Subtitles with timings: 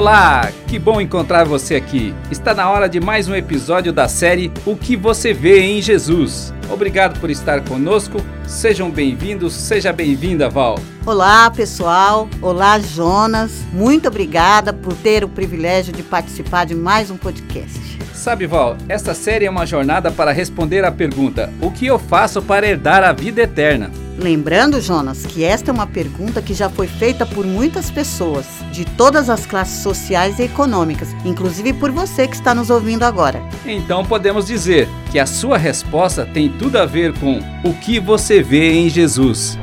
[0.00, 2.14] Olá, que bom encontrar você aqui.
[2.30, 6.54] Está na hora de mais um episódio da série O que você vê em Jesus.
[6.70, 8.16] Obrigado por estar conosco.
[8.48, 10.78] Sejam bem-vindos, seja bem-vinda, Val.
[11.04, 12.30] Olá, pessoal.
[12.40, 13.52] Olá, Jonas.
[13.74, 17.98] Muito obrigada por ter o privilégio de participar de mais um podcast.
[18.20, 22.42] Sabe, Val, esta série é uma jornada para responder à pergunta: O que eu faço
[22.42, 23.90] para herdar a vida eterna?
[24.18, 28.84] Lembrando, Jonas, que esta é uma pergunta que já foi feita por muitas pessoas, de
[28.84, 33.42] todas as classes sociais e econômicas, inclusive por você que está nos ouvindo agora.
[33.64, 38.42] Então podemos dizer que a sua resposta tem tudo a ver com o que você
[38.42, 39.58] vê em Jesus.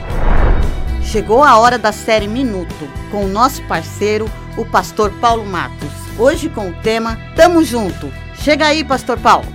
[1.03, 4.25] Chegou a hora da série Minuto, com o nosso parceiro,
[4.57, 5.91] o pastor Paulo Matos.
[6.17, 8.11] Hoje com o tema Tamo Junto.
[8.41, 9.45] Chega aí, pastor Paulo.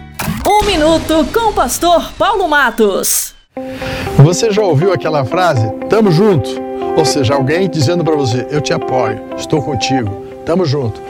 [0.47, 3.40] Um minuto com o pastor Paulo Matos.
[4.23, 5.67] Você já ouviu aquela frase?
[5.89, 6.51] Tamo junto.
[6.95, 10.11] Ou seja, alguém dizendo para você: Eu te apoio, estou contigo,
[10.45, 11.01] tamo junto.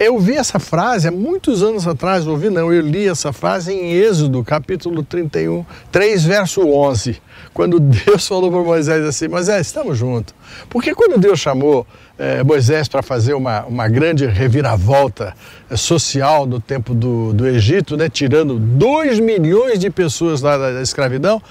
[0.00, 3.92] Eu vi essa frase há muitos anos atrás, ouvi não, eu li essa frase em
[3.92, 7.20] Êxodo, capítulo 31, 3, verso 11,
[7.52, 10.34] quando Deus falou para Moisés assim, Moisés, estamos juntos.
[10.70, 11.86] Porque quando Deus chamou
[12.18, 15.34] eh, Moisés para fazer uma, uma grande reviravolta
[15.70, 20.72] eh, social no tempo do, do Egito, né, tirando 2 milhões de pessoas lá da,
[20.72, 21.42] da escravidão,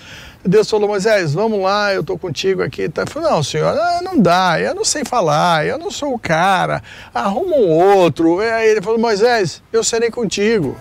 [0.44, 2.88] Deus falou, Moisés, vamos lá, eu estou contigo aqui.
[2.88, 3.02] Tá?
[3.04, 6.20] Eu falei, não, senhor, ah, não dá, eu não sei falar, eu não sou o
[6.20, 6.82] cara,
[7.14, 8.40] arruma um outro.
[8.40, 10.78] Aí ele falou, Moisés, eu serei contigo.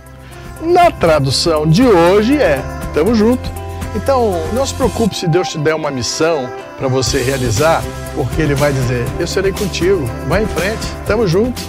[0.61, 3.59] Na tradução de hoje é, estamos junto.
[3.97, 7.83] Então, não se preocupe se Deus te der uma missão para você realizar,
[8.15, 11.61] porque Ele vai dizer, eu serei contigo, vai em frente, estamos junto.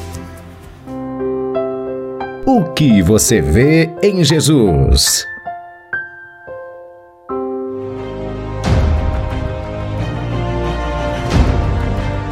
[2.46, 5.26] O que você vê em Jesus?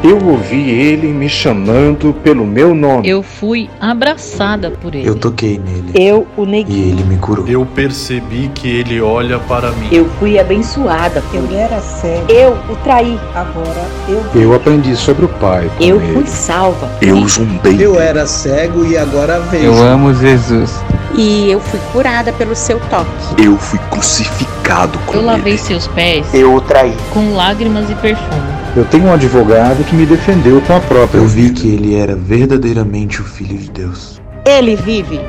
[0.04, 3.08] Eu ouvi ele me chamando pelo meu nome.
[3.10, 5.08] Eu fui abraçada por ele.
[5.08, 5.92] Eu toquei nele.
[5.96, 6.76] Eu o neguei.
[6.78, 7.48] E ele me curou.
[7.48, 9.88] Eu percebi que ele olha para mim.
[9.92, 11.24] Eu fui abençoada.
[11.34, 12.32] Eu era cego.
[12.32, 13.20] Eu o traí.
[13.34, 14.24] Agora eu.
[14.42, 15.70] Eu aprendi sobre o Pai.
[15.80, 16.14] Eu ele.
[16.14, 16.90] fui salva.
[17.02, 17.78] Eu zumbei.
[17.84, 19.66] Eu era cego e agora vejo.
[19.66, 20.80] Eu amo Jesus.
[21.16, 23.44] E eu fui curada pelo seu toque.
[23.44, 25.26] Eu fui crucificado com Eu ele.
[25.26, 26.32] lavei seus pés.
[26.34, 26.96] Eu o traí.
[27.14, 28.57] Com lágrimas e perfume.
[28.78, 31.60] Eu tenho um advogado que me defendeu com a própria Eu vi vida.
[31.60, 34.22] que ele era verdadeiramente o Filho de Deus.
[34.46, 35.20] Ele vive.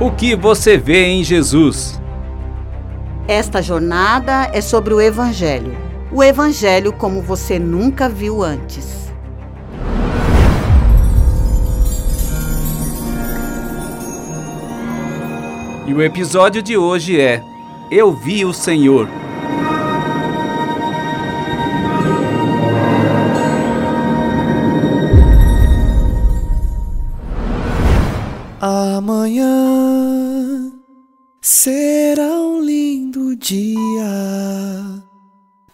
[0.00, 2.00] O que você vê em Jesus?
[3.28, 5.76] Esta jornada é sobre o Evangelho.
[6.10, 9.12] O Evangelho como você nunca viu antes.
[15.86, 17.42] E o episódio de hoje é
[17.90, 19.08] Eu vi o Senhor.
[28.60, 29.48] Amanhã
[31.40, 34.04] será um lindo dia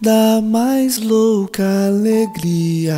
[0.00, 2.94] da mais louca alegria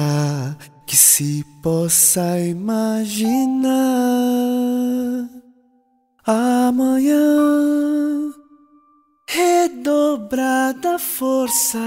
[0.84, 3.70] que se possa imaginar.
[6.26, 7.22] Amanhã,
[9.36, 11.78] redobrada força,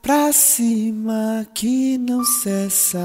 [0.00, 3.04] pra cima que não cessa,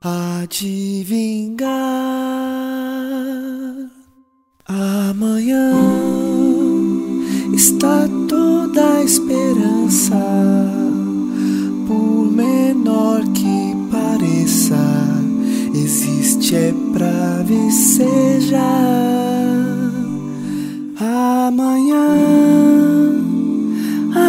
[0.00, 1.76] há de vingar.
[4.66, 5.72] Amanhã
[7.54, 10.16] está toda a esperança,
[11.86, 14.74] por menor que pareça
[15.74, 18.96] existe é pra vicejar.
[21.46, 22.08] Amanhã,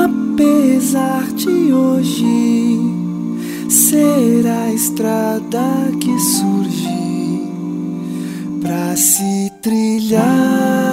[0.06, 2.80] apesar de hoje,
[3.68, 5.64] será a estrada
[6.00, 7.42] que surge
[8.62, 10.87] pra se trilhar.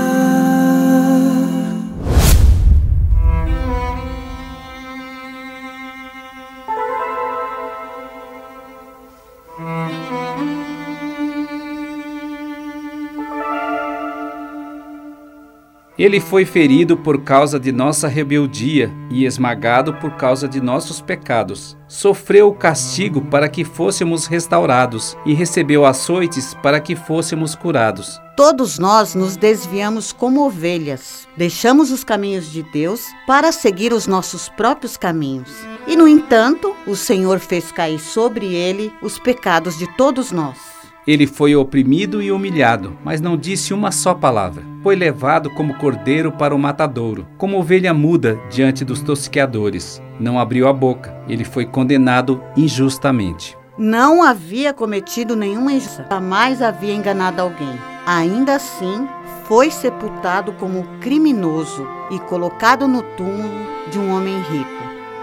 [16.04, 21.78] Ele foi ferido por causa de nossa rebeldia e esmagado por causa de nossos pecados.
[21.88, 28.20] Sofreu o castigo para que fôssemos restaurados e recebeu açoites para que fôssemos curados.
[28.36, 34.50] Todos nós nos desviamos como ovelhas, deixamos os caminhos de Deus para seguir os nossos
[34.50, 35.48] próprios caminhos.
[35.86, 40.73] E, no entanto, o Senhor fez cair sobre ele os pecados de todos nós.
[41.06, 44.62] Ele foi oprimido e humilhado, mas não disse uma só palavra.
[44.82, 50.02] Foi levado como cordeiro para o matadouro, como ovelha muda diante dos tosqueadores.
[50.18, 51.14] Não abriu a boca.
[51.28, 53.56] Ele foi condenado injustamente.
[53.76, 57.78] Não havia cometido nenhuma injustiça, jamais havia enganado alguém.
[58.06, 59.06] Ainda assim,
[59.44, 64.70] foi sepultado como criminoso e colocado no túmulo de um homem rico,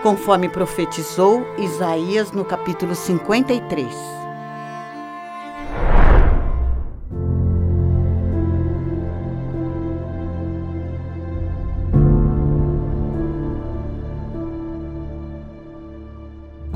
[0.04, 4.21] conforme profetizou Isaías no capítulo 53.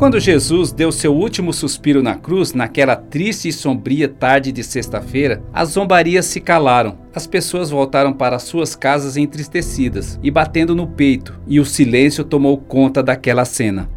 [0.06, 5.44] Quando Jesus deu seu último suspiro na cruz, naquela triste e sombria tarde de sexta-feira,
[5.52, 6.96] as zombarias se calaram.
[7.12, 12.56] As pessoas voltaram para suas casas entristecidas e batendo no peito, e o silêncio tomou
[12.56, 13.90] conta daquela cena.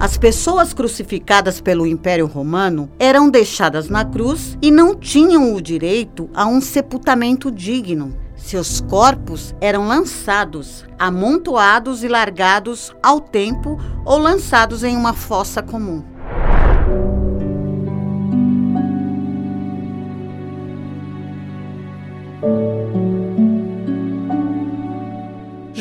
[0.00, 6.28] As pessoas crucificadas pelo Império Romano eram deixadas na cruz e não tinham o direito
[6.34, 8.23] a um sepultamento digno.
[8.36, 16.13] Seus corpos eram lançados, amontoados e largados ao tempo ou lançados em uma fossa comum.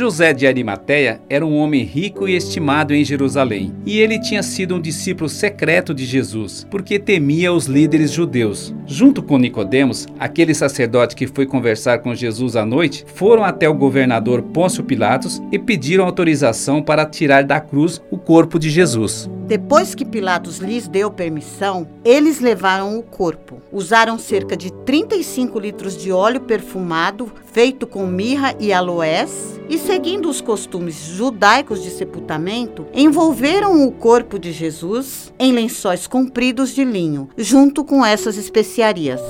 [0.04, 4.76] José de Arimateia era um homem rico e estimado em Jerusalém, e ele tinha sido
[4.76, 8.76] um discípulo secreto de Jesus, porque temia os líderes judeus.
[8.86, 13.74] Junto com Nicodemos, aquele sacerdote que foi conversar com Jesus à noite, foram até o
[13.74, 19.30] governador Pôncio Pilatos e pediram autorização para tirar da cruz o corpo de Jesus.
[19.48, 23.62] Depois que Pilatos lhes deu permissão, eles levaram o corpo.
[23.72, 30.28] Usaram cerca de 35 litros de óleo perfumado, feito com mirra e aloés, e seguindo
[30.28, 37.30] os costumes judaicos de sepultamento, envolveram o corpo de Jesus em lençóis compridos de linho,
[37.38, 39.22] junto com essas especiarias.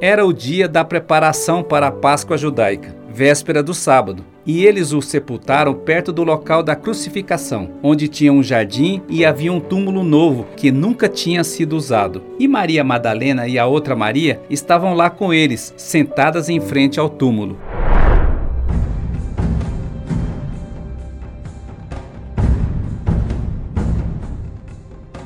[0.00, 5.02] Era o dia da preparação para a Páscoa judaica, véspera do sábado e eles o
[5.02, 10.46] sepultaram perto do local da crucificação, onde tinha um jardim e havia um túmulo novo
[10.56, 12.22] que nunca tinha sido usado.
[12.38, 17.08] E Maria Madalena e a outra Maria estavam lá com eles, sentadas em frente ao
[17.08, 17.58] túmulo.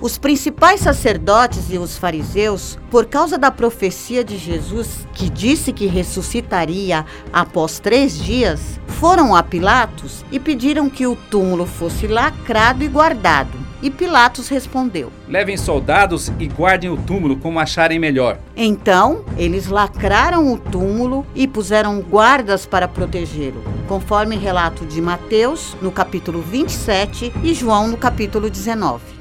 [0.01, 5.87] Os principais sacerdotes e os fariseus, por causa da profecia de Jesus, que disse que
[5.87, 12.89] ressuscitaria após três dias, foram a Pilatos e pediram que o túmulo fosse lacrado e
[12.89, 13.59] guardado.
[13.83, 18.39] E Pilatos respondeu: Levem soldados e guardem o túmulo como acharem melhor.
[18.57, 25.91] Então, eles lacraram o túmulo e puseram guardas para protegê-lo, conforme relato de Mateus, no
[25.91, 29.18] capítulo 27, e João, no capítulo 19.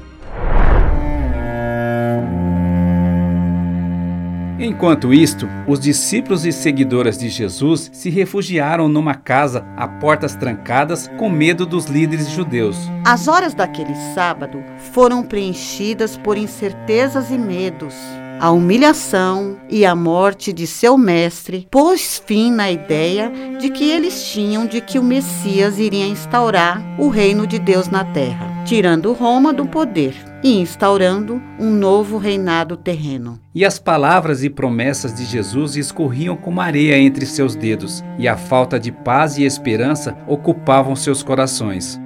[4.60, 11.08] Enquanto isto, os discípulos e seguidoras de Jesus se refugiaram numa casa a portas trancadas
[11.16, 12.76] com medo dos líderes judeus.
[13.04, 14.60] As horas daquele sábado
[14.92, 17.94] foram preenchidas por incertezas e medos.
[18.40, 24.24] A humilhação e a morte de seu mestre pôs fim na ideia de que eles
[24.26, 29.50] tinham de que o Messias iria instaurar o reino de Deus na terra, tirando Roma
[29.50, 33.40] do poder e instaurando um novo reinado terreno.
[33.54, 38.36] E as palavras e promessas de Jesus escorriam como areia entre seus dedos, e a
[38.36, 41.98] falta de paz e esperança ocupavam seus corações.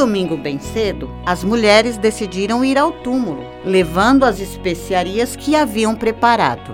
[0.00, 6.72] Domingo bem cedo, as mulheres decidiram ir ao túmulo, levando as especiarias que haviam preparado.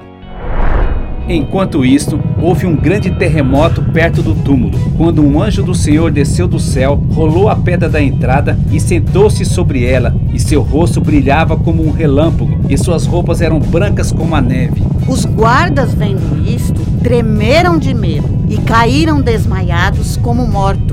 [1.28, 6.47] Enquanto isto, houve um grande terremoto perto do túmulo, quando um anjo do Senhor desceu
[6.47, 11.56] do céu, rolou a pedra da entrada e sentou-se sobre ela, e seu rosto brilhava
[11.56, 14.85] como um relâmpago, e suas roupas eram brancas como a neve.
[15.09, 20.86] Os guardas, vendo isto, tremeram de medo e caíram desmaiados como mortos.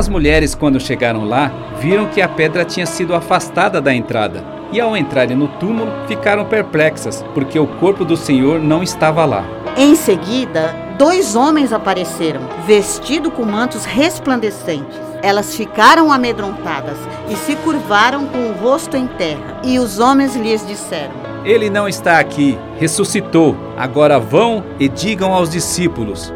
[0.00, 4.42] As mulheres, quando chegaram lá, viram que a pedra tinha sido afastada da entrada.
[4.72, 9.44] E ao entrarem no túmulo, ficaram perplexas, porque o corpo do Senhor não estava lá.
[9.76, 14.98] Em seguida, dois homens apareceram, vestidos com mantos resplandecentes.
[15.22, 16.96] Elas ficaram amedrontadas
[17.28, 19.60] e se curvaram com o rosto em terra.
[19.62, 21.12] E os homens lhes disseram:
[21.44, 23.54] Ele não está aqui, ressuscitou.
[23.76, 26.32] Agora vão e digam aos discípulos: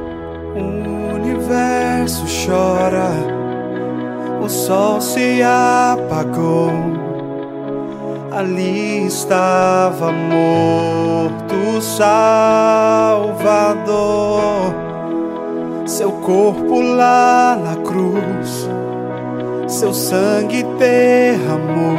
[0.54, 3.43] O universo chora,
[4.44, 6.70] o sol se apagou.
[8.30, 13.24] Ali estava morto o Salvador.
[15.86, 18.68] Seu corpo lá na cruz,
[19.66, 21.98] seu sangue derramou.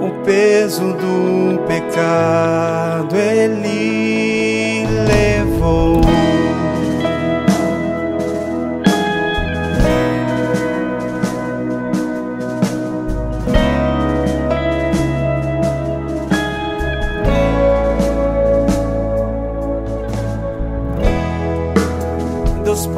[0.00, 6.07] O peso do pecado ele levou.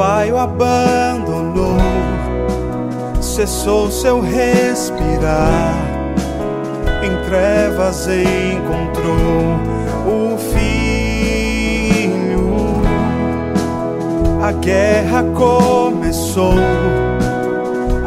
[0.00, 1.76] Pai o abandonou,
[3.20, 5.74] cessou seu respirar,
[7.02, 9.60] em trevas encontrou
[10.06, 11.20] o Filho.
[14.42, 16.54] A guerra começou,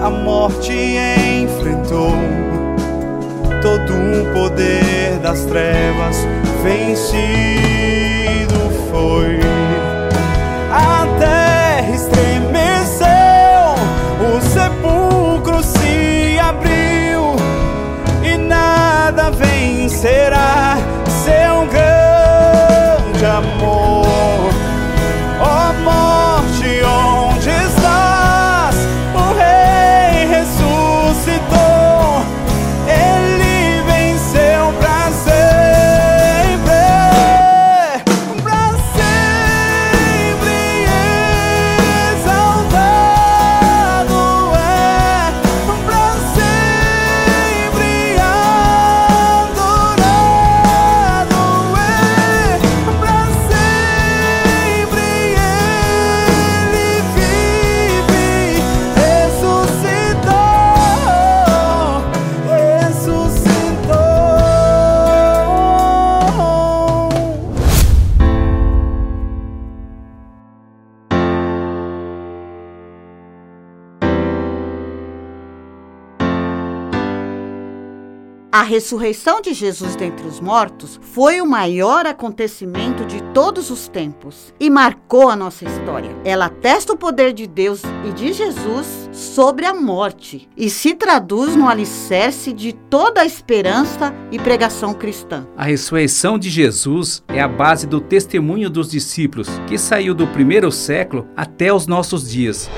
[0.03, 2.15] a morte enfrentou,
[3.61, 6.17] todo o poder das trevas
[6.63, 7.13] vencido
[8.89, 9.32] foi.
[78.53, 84.53] A ressurreição de Jesus dentre os mortos foi o maior acontecimento de todos os tempos
[84.59, 86.15] e marcou a nossa história.
[86.23, 91.55] Ela atesta o poder de Deus e de Jesus sobre a morte e se traduz
[91.55, 95.47] no alicerce de toda a esperança e pregação cristã.
[95.57, 100.71] A ressurreição de Jesus é a base do testemunho dos discípulos, que saiu do primeiro
[100.71, 102.69] século até os nossos dias.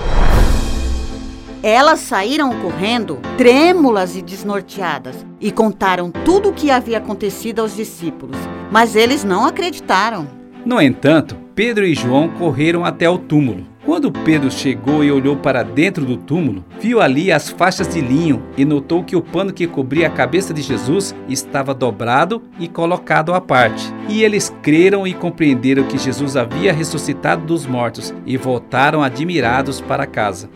[1.68, 8.38] Elas saíram correndo, trêmulas e desnorteadas, e contaram tudo o que havia acontecido aos discípulos,
[8.72, 10.28] mas eles não acreditaram.
[10.64, 13.66] No entanto, Pedro e João correram até o túmulo.
[13.84, 18.44] Quando Pedro chegou e olhou para dentro do túmulo, viu ali as faixas de linho
[18.56, 23.34] e notou que o pano que cobria a cabeça de Jesus estava dobrado e colocado
[23.34, 23.92] à parte.
[24.08, 30.06] E eles creram e compreenderam que Jesus havia ressuscitado dos mortos e voltaram admirados para
[30.06, 30.48] casa.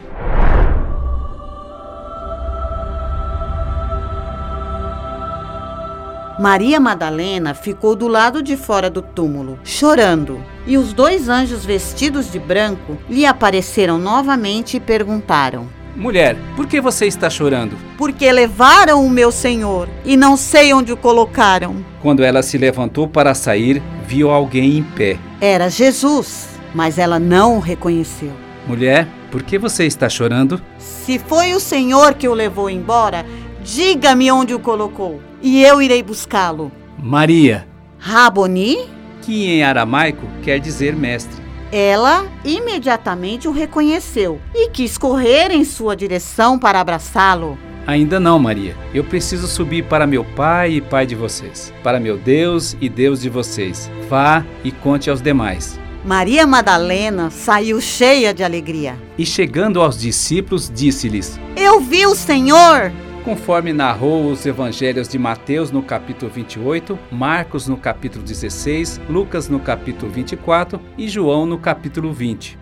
[6.40, 10.42] Maria Madalena ficou do lado de fora do túmulo, chorando.
[10.66, 15.68] E os dois anjos vestidos de branco lhe apareceram novamente e perguntaram:
[15.98, 17.76] Mulher, por que você está chorando?
[17.98, 21.84] Porque levaram o meu senhor e não sei onde o colocaram.
[22.02, 25.20] Quando ela se levantou para sair, viu alguém em pé.
[25.42, 28.32] Era Jesus, mas ela não o reconheceu.
[28.66, 30.62] Mulher, por que você está chorando?
[30.78, 33.26] Se foi o Senhor que o levou embora,
[33.62, 36.72] diga-me onde o colocou e eu irei buscá-lo.
[36.98, 37.68] Maria,
[37.98, 39.00] Raboni?
[39.22, 41.40] que em aramaico quer dizer mestre.
[41.72, 47.58] Ela imediatamente o reconheceu e quis correr em sua direção para abraçá-lo.
[47.86, 48.76] Ainda não, Maria.
[48.94, 53.22] Eu preciso subir para meu pai e pai de vocês, para meu Deus e Deus
[53.22, 53.90] de vocês.
[54.10, 55.80] Vá e conte aos demais.
[56.04, 58.96] Maria Madalena saiu cheia de alegria.
[59.18, 62.92] E chegando aos discípulos, disse-lhes: Eu vi o Senhor!
[63.30, 69.60] Conforme narrou os evangelhos de Mateus no capítulo 28, Marcos no capítulo 16, Lucas no
[69.60, 72.58] capítulo 24 e João no capítulo 20.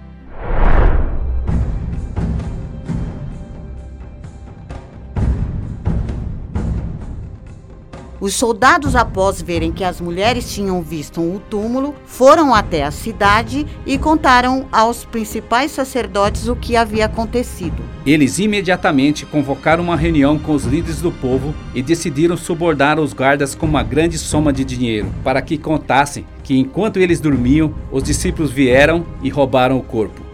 [8.27, 13.65] Os soldados, após verem que as mulheres tinham visto o túmulo, foram até a cidade
[13.86, 17.81] e contaram aos principais sacerdotes o que havia acontecido.
[18.05, 23.55] Eles imediatamente convocaram uma reunião com os líderes do povo e decidiram subornar os guardas
[23.55, 28.51] com uma grande soma de dinheiro, para que contassem que enquanto eles dormiam, os discípulos
[28.51, 30.26] vieram e roubaram o corpo.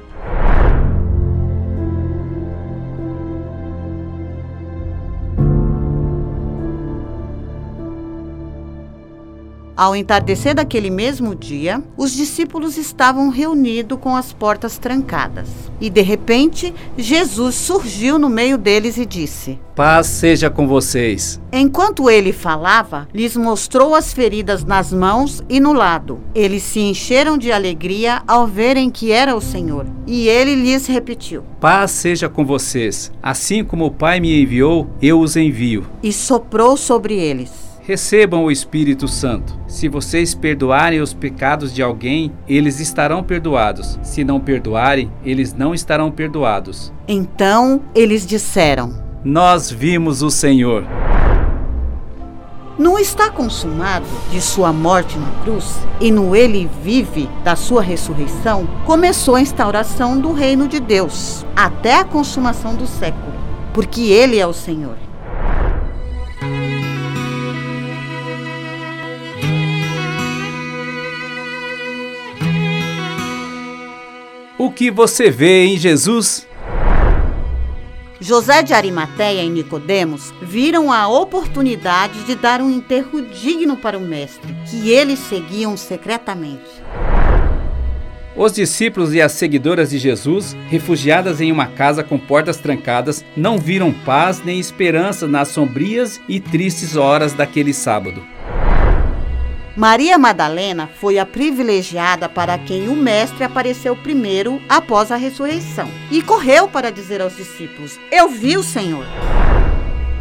[9.83, 15.49] Ao entardecer daquele mesmo dia, os discípulos estavam reunidos com as portas trancadas.
[15.81, 21.37] E de repente, Jesus surgiu no meio deles e disse: Paz seja com vocês.
[21.51, 26.21] Enquanto ele falava, lhes mostrou as feridas nas mãos e no lado.
[26.33, 29.85] Eles se encheram de alegria ao verem que era o Senhor.
[30.07, 33.11] E ele lhes repetiu: Paz seja com vocês.
[33.21, 35.85] Assim como o Pai me enviou, eu os envio.
[36.01, 37.62] E soprou sobre eles.
[37.85, 39.59] Recebam o Espírito Santo.
[39.67, 43.99] Se vocês perdoarem os pecados de alguém, eles estarão perdoados.
[44.01, 46.93] Se não perdoarem, eles não estarão perdoados.
[47.05, 50.85] Então eles disseram: Nós vimos o Senhor.
[52.79, 58.65] Não está consumado de sua morte na cruz e no ele vive da sua ressurreição?
[58.85, 63.33] Começou a instauração do reino de Deus até a consumação do século,
[63.73, 64.95] porque ele é o Senhor.
[74.63, 76.47] O que você vê em Jesus?
[78.21, 84.01] José de Arimateia e Nicodemos viram a oportunidade de dar um enterro digno para o
[84.01, 86.63] mestre, que eles seguiam secretamente.
[88.37, 93.57] Os discípulos e as seguidoras de Jesus, refugiadas em uma casa com portas trancadas, não
[93.57, 98.23] viram paz nem esperança nas sombrias e tristes horas daquele sábado.
[99.75, 106.21] Maria Madalena foi a privilegiada para quem o Mestre apareceu primeiro após a ressurreição e
[106.21, 109.03] correu para dizer aos discípulos: Eu vi o Senhor.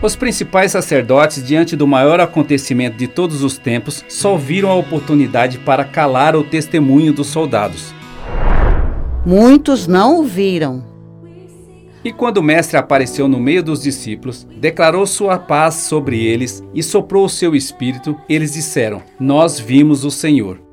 [0.00, 5.58] Os principais sacerdotes, diante do maior acontecimento de todos os tempos, só viram a oportunidade
[5.58, 7.94] para calar o testemunho dos soldados.
[9.24, 10.91] Muitos não o viram.
[12.04, 16.82] E quando o Mestre apareceu no meio dos discípulos, declarou sua paz sobre eles e
[16.82, 20.71] soprou o seu espírito, eles disseram: Nós vimos o Senhor.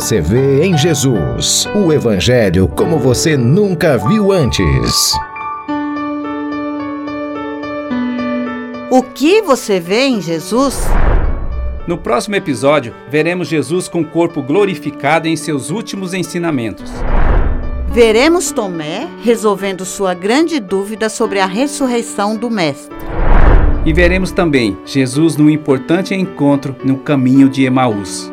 [0.00, 1.66] Você vê em Jesus?
[1.74, 5.12] O Evangelho como você nunca viu antes.
[8.92, 10.86] O que você vê em Jesus?
[11.84, 16.92] No próximo episódio, veremos Jesus com o corpo glorificado em seus últimos ensinamentos.
[17.88, 22.96] Veremos Tomé resolvendo sua grande dúvida sobre a ressurreição do Mestre.
[23.84, 28.32] E veremos também Jesus num importante encontro no caminho de Emaús.